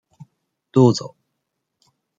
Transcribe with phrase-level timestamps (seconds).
[0.71, 1.15] どうぞ。